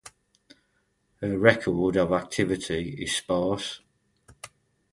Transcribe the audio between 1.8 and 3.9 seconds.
of activity is sparse.